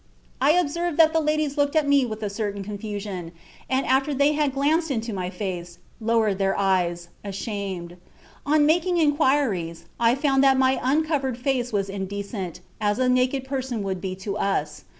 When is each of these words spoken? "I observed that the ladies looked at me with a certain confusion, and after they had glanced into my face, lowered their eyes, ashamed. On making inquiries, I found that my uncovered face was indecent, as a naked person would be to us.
"I 0.41 0.53
observed 0.53 0.97
that 0.97 1.13
the 1.13 1.19
ladies 1.19 1.59
looked 1.59 1.75
at 1.75 1.87
me 1.87 2.07
with 2.07 2.23
a 2.23 2.29
certain 2.31 2.63
confusion, 2.63 3.33
and 3.69 3.85
after 3.85 4.15
they 4.15 4.33
had 4.33 4.51
glanced 4.55 4.89
into 4.89 5.13
my 5.13 5.29
face, 5.29 5.77
lowered 5.99 6.39
their 6.39 6.57
eyes, 6.57 7.09
ashamed. 7.23 7.97
On 8.43 8.65
making 8.65 8.97
inquiries, 8.97 9.85
I 9.99 10.15
found 10.15 10.43
that 10.43 10.57
my 10.57 10.79
uncovered 10.81 11.37
face 11.37 11.71
was 11.71 11.87
indecent, 11.87 12.61
as 12.79 12.97
a 12.97 13.07
naked 13.09 13.43
person 13.43 13.83
would 13.83 14.01
be 14.01 14.15
to 14.15 14.37
us. 14.37 14.85